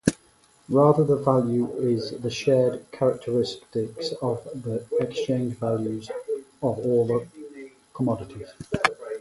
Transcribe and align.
Rather, 0.67 1.03
the 1.03 1.15
value 1.17 1.71
is 1.77 2.09
the 2.23 2.29
shared 2.31 2.91
characteristic 2.91 3.91
of 4.19 4.43
the 4.63 4.83
exchange-values 4.99 6.09
of 6.63 6.79
all 6.79 7.05
the 7.05 7.69
commodities. 7.93 8.47